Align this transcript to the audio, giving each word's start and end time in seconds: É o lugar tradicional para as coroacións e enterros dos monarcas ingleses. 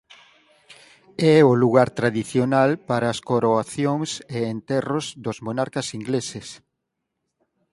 É 1.35 1.37
o 1.51 1.53
lugar 1.63 1.89
tradicional 1.99 2.69
para 2.89 3.07
as 3.13 3.19
coroacións 3.29 4.09
e 4.37 4.39
enterros 4.55 5.05
dos 5.23 5.37
monarcas 5.45 5.87
ingleses. 5.97 6.47